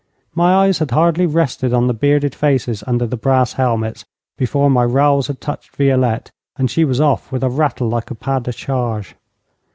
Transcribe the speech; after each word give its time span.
My 0.33 0.55
eyes 0.65 0.79
had 0.79 0.89
hardly 0.89 1.27
rested 1.27 1.75
on 1.75 1.85
the 1.85 1.93
bearded 1.93 2.33
faces 2.33 2.83
under 2.87 3.05
the 3.05 3.15
brass 3.15 3.53
helmets 3.53 4.03
before 4.35 4.67
my 4.67 4.83
rowels 4.83 5.27
had 5.27 5.39
touched 5.39 5.75
Violette, 5.75 6.31
and 6.57 6.71
she 6.71 6.83
was 6.83 6.99
off 6.99 7.31
with 7.31 7.43
a 7.43 7.51
rattle 7.51 7.87
like 7.89 8.09
a 8.09 8.15
pas 8.15 8.41
de 8.41 8.51
charge. 8.51 9.13